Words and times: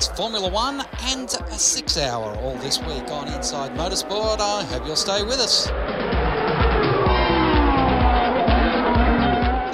It's 0.00 0.08
Formula 0.08 0.48
One 0.48 0.82
and 1.08 1.28
a 1.28 1.58
six 1.58 1.98
hour 1.98 2.34
all 2.36 2.54
this 2.54 2.78
week 2.78 3.10
on 3.10 3.28
Inside 3.28 3.72
Motorsport. 3.72 4.40
I 4.40 4.64
hope 4.64 4.86
you'll 4.86 4.96
stay 4.96 5.22
with 5.22 5.38
us. 5.38 5.68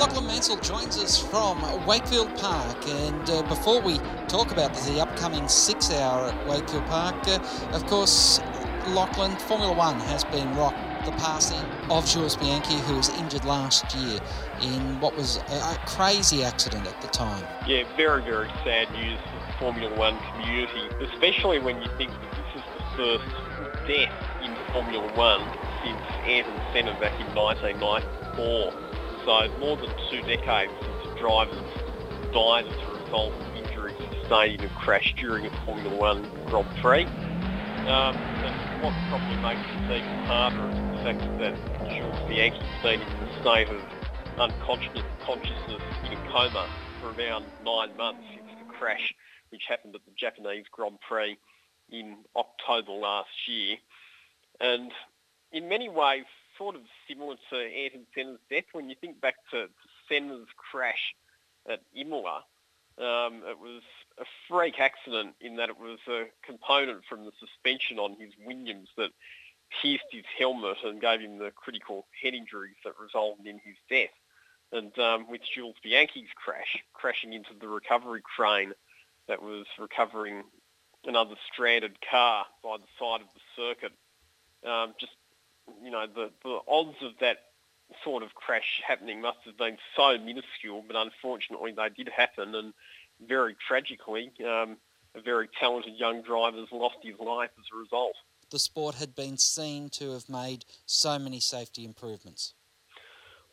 Lachlan 0.00 0.26
Mansell 0.26 0.56
joins 0.56 0.98
us 0.98 1.16
from 1.16 1.62
Wakefield 1.86 2.36
Park, 2.38 2.88
and 2.88 3.30
uh, 3.30 3.42
before 3.44 3.80
we 3.80 3.98
talk 4.26 4.50
about 4.50 4.74
the 4.74 5.00
upcoming 5.00 5.46
six 5.46 5.92
hour 5.92 6.26
at 6.26 6.48
Wakefield 6.48 6.86
Park, 6.86 7.28
uh, 7.28 7.38
of 7.70 7.86
course, 7.86 8.40
Lachlan, 8.88 9.36
Formula 9.36 9.72
One 9.72 10.00
has 10.00 10.24
been 10.24 10.52
rocked 10.56 10.76
the 11.04 11.12
passing 11.12 11.64
of 11.88 12.04
Jules 12.04 12.36
Bianchi, 12.36 12.74
who 12.74 12.96
was 12.96 13.10
injured 13.10 13.44
last 13.44 13.94
year 13.94 14.18
in 14.60 14.98
what 14.98 15.16
was 15.16 15.36
a, 15.36 15.54
a 15.54 15.78
crazy 15.86 16.42
accident 16.42 16.84
at 16.84 17.00
the 17.00 17.06
time. 17.06 17.46
Yeah, 17.64 17.84
very, 17.96 18.24
very 18.24 18.48
sad 18.64 18.90
news 18.90 19.20
Formula 19.58 19.94
One 19.94 20.18
community, 20.32 20.88
especially 21.00 21.58
when 21.58 21.80
you 21.80 21.88
think 21.96 22.10
that 22.10 22.30
this 22.32 22.62
is 22.62 22.62
the 22.74 22.84
first 22.96 23.24
death 23.86 24.12
in 24.42 24.56
Formula 24.72 25.06
One 25.14 25.42
since 25.82 26.00
Ayrton 26.26 26.60
Senna 26.72 26.94
back 27.00 27.18
in 27.20 27.26
1994. 27.34 28.72
So 29.24 29.58
more 29.58 29.76
than 29.76 29.90
two 30.10 30.22
decades 30.22 30.72
since 30.80 31.18
drivers 31.18 31.58
died 32.32 32.66
as 32.66 32.82
a 32.82 33.02
result 33.02 33.32
of 33.32 33.56
injuries 33.56 33.96
sustained 34.20 34.60
in 34.60 34.70
a 34.70 34.74
crash 34.74 35.14
during 35.18 35.46
a 35.46 35.50
Formula 35.64 35.96
One 35.96 36.30
Grand 36.46 36.68
Prix. 36.76 37.06
Um, 37.86 38.16
and 38.44 38.54
what 38.80 38.92
probably 39.08 39.36
makes 39.36 39.62
it 39.88 40.04
even 40.04 40.26
harder 40.26 40.68
is 40.68 40.74
the 40.96 41.02
fact 41.02 41.38
that 41.38 41.54
Jules 41.88 42.16
Bianchi's 42.28 42.82
been 42.82 43.00
in 43.00 43.08
a 43.08 43.40
state 43.40 43.68
of 43.68 43.82
unconsciousness 44.38 45.04
consciousness 45.24 45.82
in 46.04 46.12
a 46.12 46.30
coma 46.30 46.68
for 47.00 47.08
around 47.12 47.46
nine 47.64 47.96
months 47.96 48.22
since 48.34 48.46
the 48.58 48.72
crash 48.72 49.14
which 49.56 49.64
happened 49.66 49.94
at 49.94 50.04
the 50.04 50.12
Japanese 50.14 50.66
Grand 50.70 50.98
Prix 51.00 51.38
in 51.90 52.16
October 52.36 52.92
last 52.92 53.48
year. 53.48 53.76
And 54.60 54.92
in 55.50 55.66
many 55.66 55.88
ways, 55.88 56.24
sort 56.58 56.76
of 56.76 56.82
similar 57.08 57.36
to 57.48 57.56
Ayrton 57.56 58.06
Senna's 58.14 58.38
death, 58.50 58.64
when 58.72 58.90
you 58.90 58.96
think 59.00 59.18
back 59.18 59.36
to, 59.52 59.66
to 59.66 59.88
Senna's 60.10 60.48
crash 60.58 61.14
at 61.66 61.80
Imola, 61.94 62.44
um, 62.98 63.42
it 63.48 63.58
was 63.58 63.80
a 64.18 64.24
freak 64.46 64.78
accident 64.78 65.34
in 65.40 65.56
that 65.56 65.70
it 65.70 65.78
was 65.78 66.00
a 66.06 66.24
component 66.44 67.06
from 67.08 67.24
the 67.24 67.32
suspension 67.40 67.98
on 67.98 68.14
his 68.20 68.32
Williams 68.44 68.90
that 68.98 69.10
pierced 69.80 70.04
his 70.10 70.24
helmet 70.38 70.76
and 70.84 71.00
gave 71.00 71.20
him 71.20 71.38
the 71.38 71.50
critical 71.50 72.06
head 72.22 72.34
injuries 72.34 72.76
that 72.84 72.92
resulted 73.00 73.46
in 73.46 73.58
his 73.64 73.76
death. 73.88 74.12
And 74.70 74.98
um, 74.98 75.30
with 75.30 75.40
Jules 75.54 75.76
Bianchi's 75.82 76.28
crash, 76.36 76.76
crashing 76.92 77.32
into 77.32 77.54
the 77.58 77.68
recovery 77.68 78.20
crane 78.22 78.72
that 79.28 79.42
was 79.42 79.66
recovering 79.78 80.42
another 81.04 81.34
stranded 81.52 81.98
car 82.08 82.46
by 82.62 82.76
the 82.76 82.86
side 82.98 83.20
of 83.20 83.28
the 83.34 83.40
circuit, 83.54 83.92
um, 84.68 84.94
just, 84.98 85.12
you 85.82 85.90
know, 85.90 86.06
the, 86.06 86.30
the 86.42 86.58
odds 86.68 86.96
of 87.02 87.12
that 87.20 87.38
sort 88.02 88.22
of 88.22 88.34
crash 88.34 88.82
happening 88.86 89.20
must 89.20 89.38
have 89.44 89.56
been 89.56 89.78
so 89.96 90.18
minuscule, 90.18 90.82
but 90.86 90.96
unfortunately 90.96 91.72
they 91.72 91.88
did 91.96 92.08
happen. 92.08 92.54
And 92.54 92.72
very 93.26 93.56
tragically, 93.66 94.32
um, 94.40 94.76
a 95.14 95.20
very 95.24 95.48
talented 95.58 95.94
young 95.96 96.22
driver 96.22 96.58
has 96.58 96.72
lost 96.72 96.96
his 97.02 97.18
life 97.18 97.50
as 97.58 97.64
a 97.72 97.76
result 97.76 98.16
the 98.50 98.58
sport 98.58 98.96
had 98.96 99.14
been 99.14 99.36
seen 99.36 99.88
to 99.90 100.12
have 100.12 100.28
made 100.28 100.64
so 100.86 101.18
many 101.18 101.40
safety 101.40 101.84
improvements? 101.84 102.54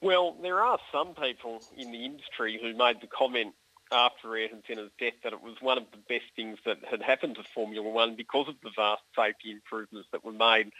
Well, 0.01 0.35
there 0.41 0.61
are 0.61 0.79
some 0.91 1.15
people 1.15 1.63
in 1.77 1.91
the 1.91 2.05
industry 2.05 2.59
who 2.61 2.75
made 2.75 3.01
the 3.01 3.07
comment 3.07 3.53
after 3.93 4.35
Ayrton 4.35 4.63
Senna's 4.67 4.91
death 4.99 5.13
that 5.23 5.33
it 5.33 5.41
was 5.41 5.55
one 5.61 5.77
of 5.77 5.85
the 5.91 5.97
best 6.09 6.25
things 6.35 6.57
that 6.65 6.77
had 6.89 7.01
happened 7.01 7.35
to 7.35 7.43
Formula 7.53 7.87
One 7.87 8.15
because 8.15 8.47
of 8.47 8.55
the 8.63 8.71
vast 8.75 9.03
safety 9.15 9.51
improvements 9.51 10.09
that 10.11 10.25
were 10.25 10.33
made 10.33 10.71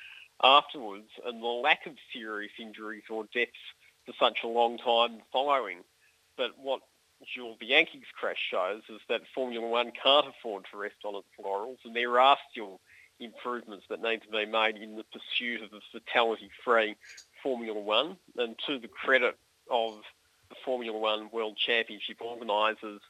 afterwards 0.44 1.09
and 1.25 1.42
the 1.42 1.48
lack 1.48 1.86
of 1.86 1.93
serious 2.11 2.52
injuries 2.60 3.04
or 3.10 3.26
deaths 3.33 3.52
for 4.05 4.14
such 4.20 4.39
a 4.43 4.48
long 4.48 4.77
time 4.77 5.20
following. 5.32 5.80
But 6.36 6.58
what 6.58 6.82
Jules 7.33 7.58
Bianchi's 7.61 8.11
crash 8.20 8.49
shows 8.52 8.82
is 8.89 8.99
that 9.08 9.21
Formula 9.33 9.67
One 9.67 9.92
can't 9.92 10.27
afford 10.27 10.65
to 10.71 10.77
rest 10.77 10.95
on 11.05 11.15
its 11.15 11.27
laurels 11.42 11.80
and 11.86 11.95
there 11.95 12.20
are 12.20 12.38
still 12.52 12.80
improvements 13.20 13.86
that 13.89 14.02
need 14.02 14.21
to 14.23 14.30
be 14.30 14.45
made 14.45 14.77
in 14.77 14.95
the 14.95 15.05
pursuit 15.05 15.61
of 15.61 15.71
a 15.73 15.80
fatality-free 15.92 16.95
Formula 17.42 17.80
One. 17.80 18.17
And 18.36 18.55
to 18.67 18.80
the 18.80 18.88
credit 18.88 19.38
of 19.70 20.02
the 20.53 20.59
Formula 20.65 20.97
One 20.97 21.30
World 21.31 21.58
Championship 21.58 22.17
organisers, 22.21 23.02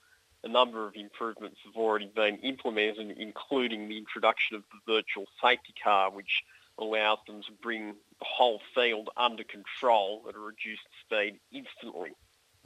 a 0.44 0.48
number 0.48 0.88
of 0.88 0.96
improvements 0.96 1.58
have 1.66 1.76
already 1.76 2.12
been 2.14 2.38
implemented, 2.38 3.18
including 3.18 3.90
the 3.90 3.98
introduction 3.98 4.56
of 4.56 4.64
the 4.72 4.94
virtual 4.94 5.26
safety 5.42 5.74
car, 5.82 6.12
which 6.12 6.44
allows 6.78 7.20
them 7.28 7.42
to 7.44 7.52
bring 7.62 7.96
the 8.20 8.26
whole 8.26 8.62
field 8.74 9.10
under 9.18 9.44
control 9.44 10.26
at 10.28 10.36
a 10.36 10.40
reduced 10.40 10.82
speed 11.06 11.40
instantly. 11.52 12.12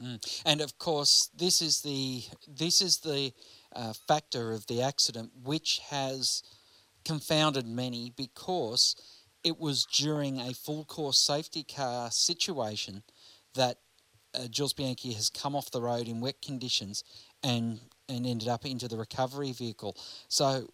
Mm. 0.02 0.42
And 0.46 0.60
of 0.60 0.78
course, 0.78 1.28
this 1.36 1.60
is 1.60 1.82
the 1.82 2.22
this 2.46 2.80
is 2.80 2.98
the 2.98 3.32
uh, 3.74 3.92
factor 4.06 4.52
of 4.52 4.66
the 4.68 4.80
accident 4.80 5.32
which 5.42 5.80
has 5.90 6.42
confounded 7.04 7.66
many 7.66 8.12
because 8.16 8.94
it 9.42 9.58
was 9.58 9.84
during 9.86 10.38
a 10.38 10.54
full 10.54 10.84
course 10.84 11.18
safety 11.18 11.64
car 11.64 12.10
situation 12.12 13.02
that 13.54 13.78
uh, 14.34 14.48
Jules 14.48 14.72
Bianchi 14.72 15.12
has 15.12 15.30
come 15.30 15.54
off 15.54 15.70
the 15.70 15.82
road 15.82 16.08
in 16.08 16.20
wet 16.20 16.40
conditions 16.42 17.04
and 17.42 17.80
and 18.08 18.26
ended 18.26 18.48
up 18.48 18.64
into 18.64 18.88
the 18.88 18.96
recovery 18.96 19.52
vehicle. 19.52 19.96
So 20.28 20.68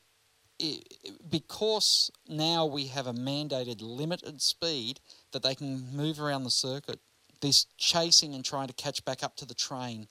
it, 0.58 0.84
because 1.28 2.10
now 2.28 2.64
we 2.64 2.86
have 2.86 3.06
a 3.06 3.12
mandated 3.12 3.82
limited 3.82 4.40
speed 4.40 5.00
that 5.32 5.42
they 5.42 5.54
can 5.54 5.88
move 5.92 6.20
around 6.20 6.44
the 6.44 6.50
circuit, 6.50 7.00
this 7.40 7.66
chasing 7.76 8.34
and 8.34 8.44
trying 8.44 8.68
to 8.68 8.74
catch 8.74 9.04
back 9.04 9.24
up 9.24 9.36
to 9.36 9.44
the 9.44 9.54
train 9.54 10.06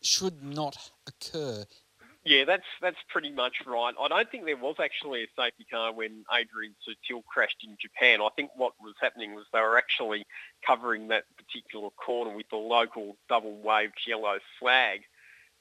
should 0.00 0.42
not 0.42 0.90
occur 1.06 1.66
yeah, 2.24 2.44
that's 2.44 2.66
that's 2.80 2.98
pretty 3.08 3.32
much 3.32 3.56
right. 3.66 3.92
I 4.00 4.08
don't 4.08 4.30
think 4.30 4.44
there 4.44 4.56
was 4.56 4.76
actually 4.78 5.24
a 5.24 5.26
safety 5.36 5.66
car 5.68 5.92
when 5.92 6.24
Adrian 6.32 6.74
Sutil 6.86 7.24
crashed 7.24 7.64
in 7.64 7.76
Japan. 7.80 8.20
I 8.20 8.28
think 8.36 8.50
what 8.54 8.74
was 8.80 8.94
happening 9.00 9.34
was 9.34 9.44
they 9.52 9.60
were 9.60 9.76
actually 9.76 10.24
covering 10.66 11.08
that 11.08 11.24
particular 11.36 11.90
corner 11.90 12.34
with 12.34 12.48
the 12.50 12.56
local 12.56 13.16
double-waved 13.28 14.00
yellow 14.06 14.38
flag, 14.58 15.02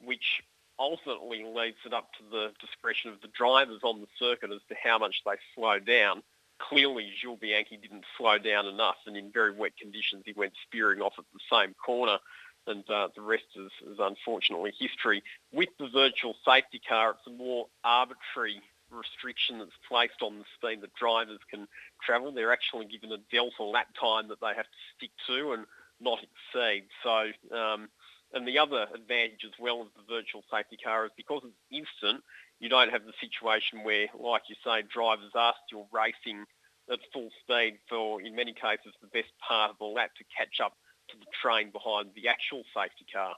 which 0.03 0.41
ultimately 0.79 1.44
leaves 1.44 1.78
it 1.85 1.94
up 1.94 2.12
to 2.13 2.23
the 2.31 2.51
discretion 2.59 3.11
of 3.11 3.22
the 3.22 3.28
drivers 3.28 3.81
on 3.84 4.01
the 4.01 4.07
circuit 4.17 4.51
as 4.51 4.61
to 4.69 4.75
how 4.81 4.97
much 4.97 5.22
they 5.25 5.35
slow 5.56 5.79
down. 5.79 6.23
Clearly, 6.59 7.11
Jules 7.19 7.40
Bianchi 7.40 7.78
didn't 7.78 8.06
slow 8.17 8.38
down 8.38 8.67
enough, 8.67 8.97
and 9.06 9.17
in 9.17 9.31
very 9.31 9.51
wet 9.51 9.78
conditions, 9.78 10.23
he 10.25 10.34
went 10.34 10.53
spearing 10.63 11.01
off 11.01 11.13
at 11.17 11.25
the 11.34 11.40
same 11.51 11.73
corner 11.84 12.19
and 12.67 12.88
uh, 12.90 13.09
the 13.16 13.22
rest 13.22 13.45
is, 13.56 13.72
is, 13.91 13.97
unfortunately 14.00 14.73
history. 14.78 15.23
With 15.51 15.69
the 15.79 15.90
virtual 15.90 16.35
safety 16.45 16.79
car, 16.88 17.11
it's 17.11 17.28
a 17.28 17.31
more 17.31 17.67
arbitrary 17.84 18.61
restriction 18.91 19.59
that's 19.59 19.72
placed 19.88 20.22
on 20.22 20.40
the 20.40 20.46
speed 20.56 20.81
that 20.81 20.94
drivers 20.96 21.40
can 21.50 21.68
travel. 22.03 22.31
They're 22.31 22.53
actually 22.53 22.85
given 22.85 23.12
a 23.12 23.18
delta 23.31 23.63
lap 23.63 23.88
time 24.00 24.28
that 24.29 24.41
they 24.41 24.53
have 24.56 24.66
to 24.66 24.81
stick 24.97 25.12
to 25.28 25.53
and 25.53 25.66
not 26.00 26.19
exceed. 26.19 26.85
So, 27.03 27.31
um, 27.56 27.90
and 28.34 28.47
the 28.47 28.59
other 28.59 28.88
advantage 28.94 29.44
as 29.46 29.57
well 29.59 29.81
of 29.81 29.88
the 29.96 30.07
virtual 30.07 30.44
safety 30.52 30.78
car 30.81 31.06
is 31.06 31.12
because 31.18 31.41
it's 31.44 31.68
instant, 31.72 32.24
you 32.59 32.69
don't 32.69 32.91
have 32.91 33.06
the 33.06 33.13
situation 33.19 33.84
where, 33.84 34.07
like 34.18 34.44
you 34.47 34.56
say, 34.63 34.84
drivers 34.84 35.31
are 35.35 35.53
still 35.68 35.88
racing 35.91 36.46
at 36.91 37.00
full 37.13 37.29
speed 37.41 37.78
for, 37.90 38.22
in 38.22 38.35
many 38.35 38.53
cases, 38.53 38.94
the 39.02 39.08
best 39.08 39.31
part 39.46 39.72
of 39.72 39.78
the 39.79 39.85
lap 39.85 40.12
to 40.18 40.23
catch 40.35 40.59
up 40.63 40.73
to 41.09 41.18
the 41.18 41.25
train 41.41 41.72
behind 41.72 42.09
the 42.16 42.28
actual 42.28 42.63
safety 42.73 43.06
car. 43.12 43.35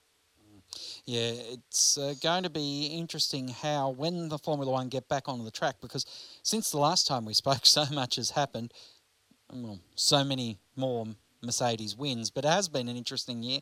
Yeah, 1.06 1.32
it's 1.52 1.98
uh, 1.98 2.14
going 2.22 2.44
to 2.44 2.50
be 2.50 2.88
interesting 2.88 3.50
how 3.50 3.90
when 3.90 4.30
the 4.30 4.38
Formula 4.38 4.72
One 4.72 4.90
get 4.90 5.08
back 5.10 5.28
onto 5.28 5.44
the 5.44 5.52
track 5.52 5.76
because 5.82 6.06
since 6.44 6.72
the 6.72 6.78
last 6.78 7.08
time 7.08 7.26
we 7.26 7.34
spoke, 7.34 7.62
so 7.66 7.86
much 7.92 8.16
has 8.16 8.32
happened. 8.32 8.74
Well, 9.52 9.80
so 9.96 10.24
many 10.24 10.60
more 10.76 11.06
Mercedes 11.44 11.96
wins, 11.96 12.32
but 12.32 12.46
it 12.46 12.50
has 12.50 12.70
been 12.70 12.88
an 12.88 12.96
interesting 12.96 13.44
year. 13.44 13.60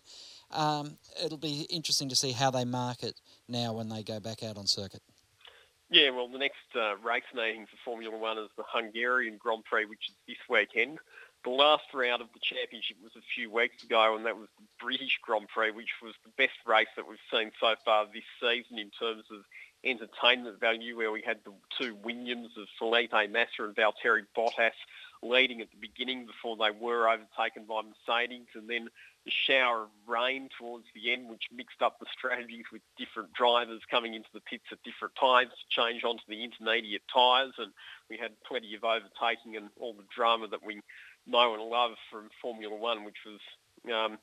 Um, 0.51 0.97
it'll 1.23 1.37
be 1.37 1.65
interesting 1.69 2.09
to 2.09 2.15
see 2.15 2.31
how 2.31 2.51
they 2.51 2.65
market 2.65 3.19
now 3.47 3.73
when 3.73 3.89
they 3.89 4.03
go 4.03 4.19
back 4.19 4.43
out 4.43 4.57
on 4.57 4.67
circuit. 4.67 5.01
Yeah, 5.89 6.11
well, 6.11 6.29
the 6.29 6.37
next 6.37 6.55
uh, 6.73 6.95
race 6.97 7.23
meeting 7.35 7.65
for 7.65 7.77
Formula 7.83 8.17
One 8.17 8.37
is 8.37 8.49
the 8.55 8.63
Hungarian 8.65 9.37
Grand 9.37 9.65
Prix, 9.65 9.85
which 9.85 10.09
is 10.09 10.15
this 10.25 10.37
weekend. 10.49 10.99
The 11.43 11.49
last 11.49 11.85
round 11.93 12.21
of 12.21 12.27
the 12.33 12.39
championship 12.39 12.97
was 13.01 13.15
a 13.15 13.25
few 13.33 13.49
weeks 13.49 13.83
ago, 13.83 14.15
and 14.15 14.25
that 14.27 14.37
was 14.37 14.47
the 14.59 14.65
British 14.79 15.19
Grand 15.23 15.47
Prix, 15.47 15.71
which 15.71 15.89
was 16.01 16.13
the 16.23 16.31
best 16.37 16.57
race 16.67 16.87
that 16.95 17.07
we've 17.07 17.17
seen 17.31 17.51
so 17.59 17.73
far 17.83 18.05
this 18.05 18.23
season 18.39 18.77
in 18.77 18.91
terms 18.91 19.23
of 19.31 19.43
entertainment 19.83 20.59
value, 20.59 20.95
where 20.95 21.11
we 21.11 21.23
had 21.25 21.39
the 21.43 21.53
two 21.79 21.95
Williams 22.03 22.51
of 22.57 22.67
Felipe 22.77 23.11
Massa 23.11 23.63
and 23.65 23.75
Valtteri 23.75 24.25
Bottas 24.37 24.77
leading 25.23 25.61
at 25.61 25.71
the 25.71 25.77
beginning 25.77 26.25
before 26.25 26.57
they 26.57 26.71
were 26.71 27.09
overtaken 27.09 27.65
by 27.65 27.81
Mercedes, 27.81 28.47
and 28.55 28.69
then 28.69 28.89
the 29.25 29.31
shower 29.31 29.83
of 29.83 29.89
rain 30.07 30.49
towards 30.57 30.85
the 30.95 31.13
end, 31.13 31.29
which 31.29 31.45
mixed 31.53 31.81
up 31.81 31.99
the 31.99 32.07
strategies 32.11 32.65
with 32.71 32.81
different 32.97 33.31
drivers 33.33 33.81
coming 33.89 34.15
into 34.15 34.29
the 34.33 34.41
pits 34.41 34.65
at 34.71 34.81
different 34.83 35.13
times 35.15 35.51
to 35.51 35.81
change 35.81 36.03
onto 36.03 36.23
the 36.27 36.43
intermediate 36.43 37.03
tyres. 37.13 37.53
And 37.59 37.71
we 38.09 38.17
had 38.17 38.31
plenty 38.47 38.73
of 38.73 38.83
overtaking 38.83 39.57
and 39.57 39.69
all 39.79 39.93
the 39.93 40.09
drama 40.15 40.47
that 40.47 40.65
we 40.65 40.81
know 41.27 41.53
and 41.53 41.63
love 41.63 41.91
from 42.11 42.29
Formula 42.41 42.75
One, 42.75 43.03
which 43.03 43.17
was 43.25 43.39
um, 43.93 44.17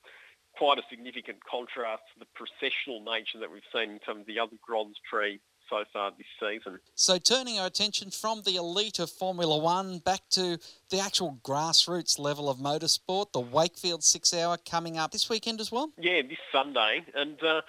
quite 0.56 0.78
a 0.78 0.82
significant 0.90 1.38
contrast 1.44 2.02
to 2.14 2.20
the 2.20 2.26
processional 2.34 3.02
nature 3.04 3.38
that 3.40 3.50
we've 3.50 3.62
seen 3.72 3.90
in 3.90 4.00
some 4.06 4.20
of 4.20 4.26
the 4.26 4.38
other 4.38 4.56
Grands 4.66 4.98
Prix 5.10 5.40
so 5.68 5.84
far 5.92 6.12
this 6.16 6.26
season. 6.40 6.78
So, 6.94 7.18
turning 7.18 7.58
our 7.58 7.66
attention 7.66 8.10
from 8.10 8.42
the 8.44 8.56
elite 8.56 8.98
of 8.98 9.10
Formula 9.10 9.58
One 9.58 9.98
back 9.98 10.20
to 10.30 10.58
the 10.90 11.00
actual 11.00 11.38
grassroots 11.42 12.18
level 12.18 12.48
of 12.48 12.58
motorsport, 12.58 13.32
the 13.32 13.40
Wakefield 13.40 14.02
Six 14.02 14.32
Hour 14.34 14.56
coming 14.68 14.96
up 14.96 15.10
this 15.10 15.28
weekend 15.28 15.60
as 15.60 15.70
well? 15.70 15.92
Yeah, 15.98 16.22
this 16.22 16.38
Sunday. 16.50 17.04
And 17.14 17.42
uh, 17.42 17.60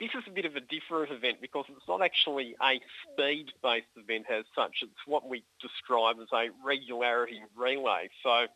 this 0.00 0.10
is 0.14 0.22
a 0.26 0.30
bit 0.30 0.44
of 0.44 0.56
a 0.56 0.60
different 0.60 1.12
event 1.12 1.38
because 1.40 1.64
it's 1.68 1.88
not 1.88 2.02
actually 2.02 2.54
a 2.62 2.80
speed-based 3.02 3.86
event 3.96 4.26
as 4.30 4.44
such. 4.54 4.78
It's 4.82 5.06
what 5.06 5.28
we 5.28 5.42
describe 5.60 6.16
as 6.22 6.28
a 6.32 6.48
regularity 6.64 7.40
relay. 7.56 8.08
So, 8.22 8.46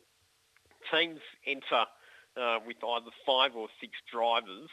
teams 0.90 1.20
enter 1.46 1.84
uh, 2.36 2.58
with 2.66 2.76
either 2.82 3.10
five 3.26 3.54
or 3.54 3.68
six 3.80 3.92
drivers 4.12 4.68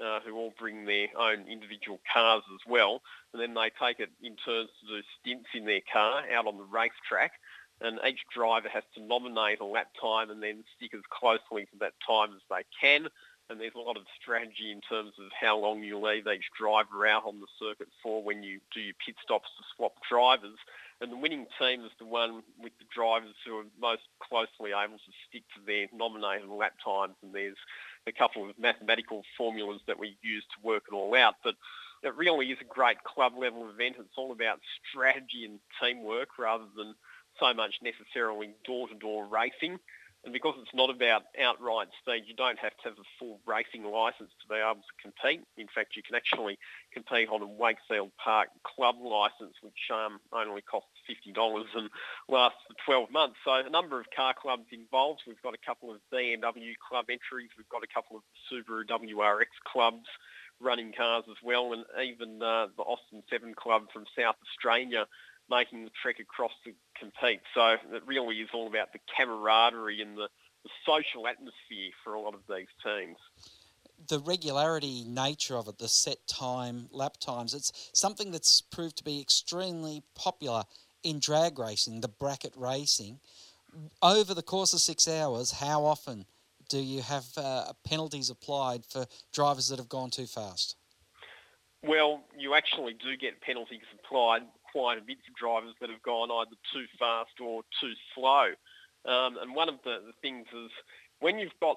uh, 0.00 0.20
who 0.24 0.34
all 0.34 0.52
bring 0.58 0.84
their 0.84 1.08
own 1.18 1.46
individual 1.50 2.00
cars 2.12 2.42
as 2.52 2.60
well. 2.66 3.02
And 3.32 3.40
then 3.40 3.54
they 3.54 3.70
take 3.80 4.00
it 4.00 4.10
in 4.22 4.36
turns 4.44 4.70
to 4.80 4.86
do 4.86 5.02
stints 5.20 5.48
in 5.54 5.64
their 5.64 5.82
car 5.92 6.22
out 6.34 6.46
on 6.46 6.58
the 6.58 6.64
racetrack. 6.64 7.32
And 7.80 7.98
each 8.06 8.20
driver 8.34 8.68
has 8.68 8.84
to 8.94 9.02
nominate 9.02 9.60
a 9.60 9.64
lap 9.64 9.88
time 10.00 10.30
and 10.30 10.42
then 10.42 10.64
stick 10.76 10.92
as 10.94 11.02
closely 11.10 11.64
to 11.66 11.76
that 11.80 11.94
time 12.06 12.30
as 12.34 12.42
they 12.48 12.62
can. 12.80 13.08
And 13.50 13.60
there's 13.60 13.74
a 13.74 13.80
lot 13.80 13.96
of 13.96 14.04
strategy 14.20 14.70
in 14.70 14.80
terms 14.80 15.12
of 15.18 15.26
how 15.38 15.58
long 15.58 15.82
you 15.82 15.98
leave 15.98 16.26
each 16.26 16.46
driver 16.58 17.06
out 17.06 17.24
on 17.26 17.40
the 17.40 17.50
circuit 17.58 17.88
for 18.02 18.22
when 18.22 18.42
you 18.42 18.60
do 18.72 18.80
your 18.80 18.94
pit 19.04 19.16
stops 19.22 19.50
to 19.58 19.64
swap 19.74 19.94
drivers. 20.08 20.58
And 21.02 21.10
the 21.10 21.16
winning 21.16 21.46
team 21.58 21.84
is 21.84 21.90
the 21.98 22.06
one 22.06 22.44
with 22.62 22.72
the 22.78 22.84
drivers 22.94 23.34
who 23.44 23.58
are 23.58 23.64
most 23.80 24.02
closely 24.22 24.70
able 24.70 24.98
to 24.98 25.12
stick 25.28 25.42
to 25.56 25.60
their 25.66 25.88
nominated 25.92 26.48
lap 26.48 26.74
times. 26.78 27.16
And 27.24 27.34
there's 27.34 27.58
a 28.06 28.12
couple 28.12 28.48
of 28.48 28.56
mathematical 28.56 29.22
formulas 29.36 29.80
that 29.88 29.98
we 29.98 30.16
use 30.22 30.44
to 30.54 30.66
work 30.66 30.84
it 30.86 30.94
all 30.94 31.12
out. 31.16 31.34
But 31.42 31.56
it 32.04 32.14
really 32.14 32.52
is 32.52 32.58
a 32.60 32.72
great 32.72 33.02
club 33.02 33.32
level 33.36 33.68
event. 33.68 33.96
It's 33.98 34.16
all 34.16 34.30
about 34.30 34.60
strategy 34.88 35.44
and 35.44 35.58
teamwork 35.82 36.38
rather 36.38 36.66
than 36.76 36.94
so 37.40 37.52
much 37.52 37.74
necessarily 37.82 38.50
door-to-door 38.64 39.26
racing. 39.26 39.80
And 40.24 40.32
because 40.32 40.54
it's 40.62 40.74
not 40.74 40.88
about 40.88 41.22
outright 41.40 41.88
speed, 41.98 42.24
you 42.26 42.34
don't 42.34 42.58
have 42.60 42.76
to 42.82 42.90
have 42.90 42.98
a 42.98 43.08
full 43.18 43.40
racing 43.44 43.82
licence 43.82 44.30
to 44.40 44.46
be 44.46 44.54
able 44.54 44.82
to 44.86 45.02
compete. 45.02 45.42
In 45.56 45.66
fact, 45.74 45.96
you 45.96 46.02
can 46.02 46.14
actually 46.14 46.58
compete 46.92 47.28
on 47.28 47.42
a 47.42 47.46
Wakefield 47.46 48.12
Park 48.22 48.48
club 48.62 48.96
licence, 49.02 49.56
which 49.62 49.90
um, 49.90 50.20
only 50.32 50.62
costs 50.62 50.91
$50 51.08 51.64
and 51.76 51.90
lasts 52.28 52.58
for 52.66 52.74
12 52.84 53.10
months. 53.10 53.36
So 53.44 53.54
a 53.54 53.70
number 53.70 54.00
of 54.00 54.06
car 54.14 54.34
clubs 54.34 54.66
involved. 54.72 55.22
We've 55.26 55.40
got 55.42 55.54
a 55.54 55.66
couple 55.66 55.90
of 55.90 55.98
BMW 56.12 56.74
club 56.88 57.06
entries. 57.10 57.50
We've 57.56 57.68
got 57.68 57.82
a 57.82 57.92
couple 57.92 58.16
of 58.16 58.22
Subaru 58.50 58.84
WRX 58.86 59.52
clubs 59.64 60.06
running 60.60 60.92
cars 60.92 61.24
as 61.28 61.36
well, 61.42 61.72
and 61.72 61.84
even 62.02 62.42
uh, 62.42 62.68
the 62.76 62.82
Austin 62.82 63.22
7 63.28 63.54
Club 63.54 63.86
from 63.92 64.04
South 64.16 64.36
Australia 64.46 65.06
making 65.50 65.84
the 65.84 65.90
trek 66.00 66.20
across 66.20 66.52
to 66.64 66.72
compete. 66.98 67.40
So 67.52 67.76
it 67.92 68.06
really 68.06 68.36
is 68.36 68.48
all 68.54 68.68
about 68.68 68.92
the 68.92 69.00
camaraderie 69.16 70.00
and 70.00 70.16
the, 70.16 70.28
the 70.62 70.70
social 70.86 71.26
atmosphere 71.26 71.90
for 72.04 72.14
a 72.14 72.20
lot 72.20 72.34
of 72.34 72.40
these 72.48 72.70
teams 72.84 73.18
the 74.08 74.18
regularity 74.18 75.04
nature 75.04 75.56
of 75.56 75.68
it, 75.68 75.78
the 75.78 75.88
set 75.88 76.26
time, 76.26 76.88
lap 76.90 77.18
times, 77.18 77.54
it's 77.54 77.90
something 77.94 78.30
that's 78.30 78.60
proved 78.60 78.96
to 78.96 79.04
be 79.04 79.20
extremely 79.20 80.02
popular 80.14 80.64
in 81.02 81.18
drag 81.18 81.58
racing, 81.58 82.00
the 82.00 82.08
bracket 82.08 82.52
racing. 82.56 83.20
Over 84.02 84.34
the 84.34 84.42
course 84.42 84.72
of 84.72 84.80
six 84.80 85.08
hours, 85.08 85.50
how 85.50 85.84
often 85.84 86.26
do 86.68 86.78
you 86.78 87.02
have 87.02 87.26
uh, 87.36 87.72
penalties 87.84 88.30
applied 88.30 88.84
for 88.86 89.06
drivers 89.32 89.68
that 89.68 89.78
have 89.78 89.88
gone 89.88 90.10
too 90.10 90.26
fast? 90.26 90.76
Well, 91.84 92.22
you 92.38 92.54
actually 92.54 92.94
do 92.94 93.16
get 93.16 93.40
penalties 93.40 93.80
applied 93.98 94.42
quite 94.70 94.98
a 94.98 95.00
bit 95.00 95.18
for 95.18 95.32
drivers 95.38 95.74
that 95.80 95.90
have 95.90 96.02
gone 96.02 96.30
either 96.30 96.56
too 96.72 96.86
fast 96.98 97.40
or 97.40 97.62
too 97.80 97.92
slow. 98.14 98.52
Um, 99.04 99.36
and 99.40 99.54
one 99.54 99.68
of 99.68 99.76
the, 99.84 99.98
the 100.06 100.12
things 100.22 100.46
is 100.54 100.70
when 101.20 101.38
you've 101.38 101.58
got 101.60 101.76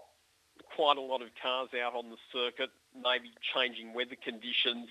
quite 0.76 0.98
a 0.98 1.02
lot 1.02 1.22
of 1.22 1.30
cars 1.42 1.70
out 1.84 1.96
on 1.96 2.10
the 2.10 2.18
circuit, 2.32 2.70
maybe 2.96 3.32
changing 3.54 3.94
weather 3.94 4.16
conditions, 4.24 4.88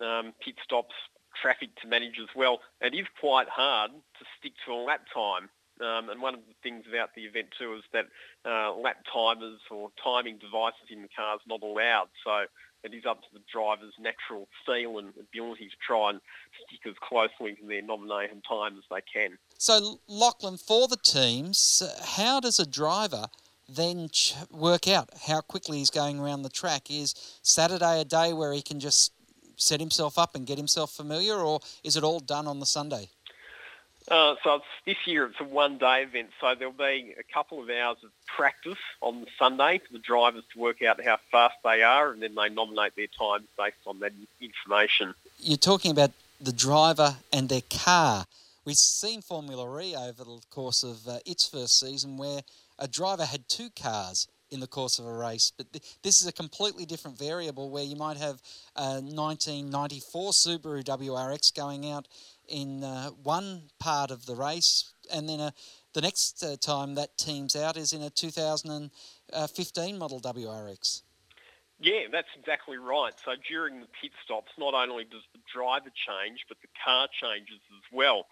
um, 0.00 0.34
pit 0.44 0.56
stops, 0.62 0.94
traffic 1.40 1.70
to 1.82 1.88
manage 1.88 2.18
as 2.20 2.28
well, 2.34 2.60
it 2.80 2.94
is 2.94 3.06
quite 3.20 3.48
hard 3.48 3.90
to 3.92 4.24
stick 4.38 4.52
to 4.66 4.72
a 4.72 4.80
lap 4.80 5.02
time. 5.12 5.48
Um, 5.78 6.08
and 6.08 6.22
one 6.22 6.32
of 6.32 6.40
the 6.48 6.54
things 6.62 6.84
about 6.88 7.14
the 7.14 7.22
event 7.22 7.48
too 7.58 7.74
is 7.74 7.84
that 7.92 8.06
uh, 8.48 8.74
lap 8.74 9.04
timers 9.12 9.60
or 9.70 9.90
timing 10.02 10.38
devices 10.38 10.88
in 10.90 11.02
the 11.02 11.08
car 11.14 11.36
is 11.36 11.42
not 11.46 11.62
allowed. 11.62 12.08
So 12.24 12.46
it 12.82 12.94
is 12.94 13.04
up 13.04 13.20
to 13.22 13.28
the 13.32 13.40
driver's 13.52 13.92
natural 14.00 14.48
feel 14.64 14.98
and 14.98 15.12
ability 15.20 15.68
to 15.68 15.76
try 15.86 16.10
and 16.10 16.20
stick 16.66 16.80
as 16.86 16.94
closely 17.06 17.56
to 17.56 17.66
their 17.66 17.82
nominated 17.82 18.42
time 18.48 18.78
as 18.78 18.84
they 18.90 19.02
can. 19.12 19.36
So, 19.58 20.00
Lachlan, 20.08 20.56
for 20.56 20.88
the 20.88 20.96
teams, 20.96 21.82
how 22.16 22.40
does 22.40 22.58
a 22.58 22.66
driver 22.66 23.26
then 23.68 24.08
ch- 24.10 24.34
work 24.52 24.86
out 24.86 25.10
how 25.26 25.40
quickly 25.40 25.78
he's 25.78 25.90
going 25.90 26.20
around 26.20 26.42
the 26.42 26.48
track? 26.48 26.90
Is 26.90 27.14
Saturday 27.42 28.00
a 28.00 28.04
day 28.04 28.32
where 28.32 28.52
he 28.52 28.62
can 28.62 28.78
just 28.78 29.12
set 29.56 29.80
himself 29.80 30.18
up 30.18 30.34
and 30.34 30.46
get 30.46 30.58
himself 30.58 30.92
familiar, 30.92 31.34
or 31.34 31.60
is 31.82 31.96
it 31.96 32.04
all 32.04 32.20
done 32.20 32.46
on 32.46 32.60
the 32.60 32.66
Sunday? 32.66 33.08
Uh, 34.08 34.36
so 34.44 34.62
this 34.84 34.96
year 35.04 35.26
it's 35.26 35.40
a 35.40 35.44
one-day 35.44 36.04
event, 36.04 36.28
so 36.40 36.54
there'll 36.54 36.72
be 36.72 37.14
a 37.18 37.32
couple 37.34 37.60
of 37.60 37.68
hours 37.68 37.96
of 38.04 38.10
practice 38.26 38.78
on 39.00 39.20
the 39.20 39.26
Sunday 39.36 39.80
for 39.84 39.92
the 39.92 39.98
drivers 39.98 40.44
to 40.52 40.60
work 40.60 40.80
out 40.82 41.02
how 41.04 41.18
fast 41.32 41.56
they 41.64 41.82
are, 41.82 42.12
and 42.12 42.22
then 42.22 42.34
they 42.36 42.48
nominate 42.48 42.94
their 42.94 43.08
times 43.18 43.48
based 43.58 43.76
on 43.84 43.98
that 44.00 44.12
information. 44.40 45.12
You're 45.40 45.56
talking 45.56 45.90
about 45.90 46.12
the 46.40 46.52
driver 46.52 47.16
and 47.32 47.48
their 47.48 47.62
car. 47.68 48.26
We've 48.64 48.76
seen 48.76 49.22
Formula 49.22 49.80
E 49.80 49.96
over 49.96 50.24
the 50.24 50.40
course 50.50 50.84
of 50.84 51.08
uh, 51.08 51.18
its 51.26 51.48
first 51.48 51.80
season 51.80 52.16
where 52.16 52.42
a 52.78 52.86
driver 52.86 53.24
had 53.24 53.48
two 53.48 53.70
cars 53.70 54.28
in 54.50 54.60
the 54.60 54.66
course 54.66 54.98
of 54.98 55.06
a 55.06 55.12
race. 55.12 55.52
But 55.56 55.72
th- 55.72 55.84
this 56.02 56.20
is 56.20 56.28
a 56.28 56.32
completely 56.32 56.86
different 56.86 57.18
variable 57.18 57.70
where 57.70 57.84
you 57.84 57.96
might 57.96 58.16
have 58.16 58.40
a 58.74 59.00
1994 59.00 60.32
Subaru 60.32 60.84
WRX 60.84 61.54
going 61.54 61.90
out 61.90 62.06
in 62.48 62.84
uh, 62.84 63.10
one 63.22 63.62
part 63.78 64.10
of 64.10 64.26
the 64.26 64.34
race, 64.34 64.92
and 65.12 65.28
then 65.28 65.40
a, 65.40 65.46
uh, 65.46 65.50
the 65.94 66.02
next 66.02 66.42
uh, 66.42 66.56
time 66.60 66.94
that 66.94 67.16
team's 67.16 67.56
out 67.56 67.76
is 67.76 67.92
in 67.94 68.02
a 68.02 68.10
2015 68.10 69.98
model 69.98 70.20
WRX. 70.20 71.02
Yeah, 71.78 72.08
that's 72.10 72.28
exactly 72.38 72.78
right. 72.78 73.12
So 73.24 73.32
during 73.48 73.80
the 73.80 73.88
pit 74.00 74.12
stops, 74.24 74.52
not 74.58 74.74
only 74.74 75.04
does 75.04 75.24
the 75.32 75.40
driver 75.52 75.90
change, 75.92 76.44
but 76.48 76.58
the 76.62 76.68
car 76.84 77.08
changes 77.20 77.60
as 77.72 77.84
well. 77.92 78.26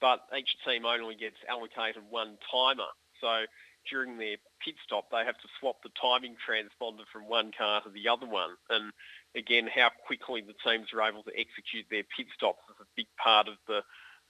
But 0.00 0.20
each 0.36 0.56
team 0.66 0.84
only 0.84 1.14
gets 1.14 1.36
allocated 1.48 2.02
one 2.10 2.36
timer. 2.50 2.88
So 3.20 3.44
during 3.88 4.18
their 4.18 4.36
pit 4.64 4.74
stop, 4.84 5.10
they 5.10 5.24
have 5.24 5.38
to 5.38 5.48
swap 5.58 5.82
the 5.82 5.90
timing 6.00 6.36
transponder 6.36 7.04
from 7.12 7.28
one 7.28 7.52
car 7.56 7.82
to 7.82 7.90
the 7.90 8.08
other 8.08 8.26
one. 8.26 8.50
And 8.68 8.92
again, 9.34 9.68
how 9.72 9.90
quickly 10.06 10.42
the 10.42 10.54
teams 10.64 10.88
are 10.92 11.02
able 11.02 11.22
to 11.24 11.32
execute 11.38 11.86
their 11.90 12.04
pit 12.16 12.26
stops 12.34 12.62
is 12.70 12.76
a 12.80 12.88
big 12.96 13.06
part 13.22 13.48
of 13.48 13.54
the 13.66 13.82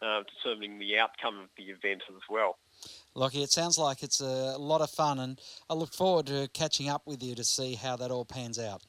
uh, 0.02 0.23
determining 0.23 0.78
the 0.78 0.99
outcome 0.99 1.38
of 1.40 1.49
the 1.57 1.64
event 1.64 2.02
as 2.09 2.23
well. 2.30 2.57
Lockie, 3.14 3.42
it 3.42 3.52
sounds 3.52 3.76
like 3.76 4.02
it's 4.02 4.21
a 4.21 4.57
lot 4.59 4.80
of 4.80 4.90
fun, 4.90 5.19
and 5.19 5.38
I 5.69 5.75
look 5.75 5.92
forward 5.92 6.26
to 6.26 6.49
catching 6.54 6.88
up 6.88 7.02
with 7.07 7.23
you 7.23 7.35
to 7.35 7.45
see 7.45 7.75
how 7.75 7.97
that 7.97 8.11
all 8.11 8.25
pans 8.25 8.59
out. 8.59 8.83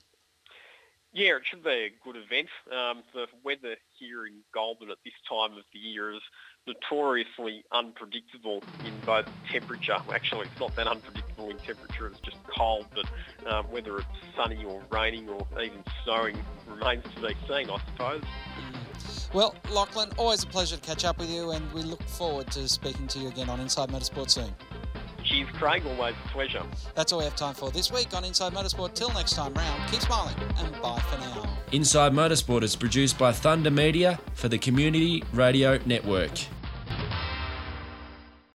Yeah, 1.13 1.36
it 1.36 1.44
should 1.50 1.63
be 1.63 1.70
a 1.70 1.91
good 2.03 2.15
event. 2.15 2.48
Um, 2.72 3.03
the 3.13 3.27
weather 3.44 3.75
here 4.00 4.25
in 4.25 4.36
Goulburn 4.53 4.89
at 4.91 4.98
this 5.03 5.13
time 5.27 5.58
of 5.58 5.65
the 5.74 5.80
year 5.80 6.13
is 6.13 6.22
notoriously 6.65 7.65
unpredictable 7.74 8.63
in 8.86 8.94
both 9.06 9.25
temperature. 9.51 9.98
Actually, 10.13 10.48
it's 10.48 10.60
not 10.60 10.74
that 10.77 10.88
unpredictable 10.88 11.50
in 11.50 11.58
temperature, 11.58 12.08
it's 12.08 12.20
just 12.22 12.38
cold, 12.58 12.86
but 12.96 13.06
um, 13.51 13.65
whether 13.65 13.98
it's 13.98 14.08
sunny 14.38 14.63
or 14.63 14.82
raining 14.89 15.27
or 15.27 15.46
even 15.62 15.84
snowing 16.06 16.38
remains 16.65 17.03
to 17.15 17.22
be 17.22 17.36
seen, 17.46 17.70
I 17.70 17.77
suppose. 17.91 18.22
Mm. 18.22 19.34
Well, 19.34 19.56
Lachlan, 19.70 20.10
always 20.18 20.44
a 20.44 20.48
pleasure 20.48 20.75
to 20.75 20.82
catch 20.82 21.03
up 21.03 21.18
with 21.18 21.30
you, 21.30 21.51
and 21.51 21.72
we 21.74 21.82
look 21.82 22.03
forward 22.03 22.51
to 22.51 22.68
speaking 22.68 23.08
to 23.08 23.20
you 23.20 23.30
again 23.30 23.50
on 23.50 23.60
Inside 23.60 23.89
Motorsport 23.89 24.30
soon. 24.30 24.53
Cheers, 25.23 25.49
Craig. 25.53 25.83
Always 25.85 26.15
a 26.25 26.29
pleasure. 26.29 26.63
That's 26.95 27.11
all 27.13 27.19
we 27.19 27.25
have 27.25 27.35
time 27.35 27.53
for 27.53 27.71
this 27.71 27.91
week 27.91 28.13
on 28.13 28.23
Inside 28.25 28.53
Motorsport. 28.53 28.93
Till 28.93 29.11
next 29.13 29.33
time 29.33 29.53
round, 29.53 29.91
keep 29.91 30.01
smiling 30.01 30.35
and 30.57 30.81
bye 30.81 30.99
for 31.09 31.19
now. 31.19 31.47
Inside 31.71 32.13
Motorsport 32.13 32.63
is 32.63 32.75
produced 32.75 33.17
by 33.17 33.31
Thunder 33.31 33.71
Media 33.71 34.19
for 34.33 34.49
the 34.49 34.57
Community 34.57 35.23
Radio 35.33 35.79
Network. 35.85 36.31